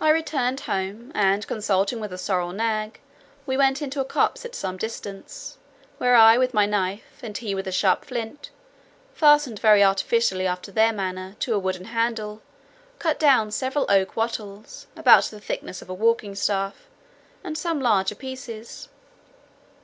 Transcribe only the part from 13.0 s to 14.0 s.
cut down several